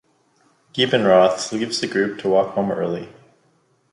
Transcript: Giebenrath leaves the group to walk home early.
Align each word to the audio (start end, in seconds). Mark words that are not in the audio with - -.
Giebenrath 0.73 1.51
leaves 1.51 1.79
the 1.79 1.85
group 1.85 2.17
to 2.21 2.27
walk 2.29 2.55
home 2.55 2.71
early. 2.71 3.09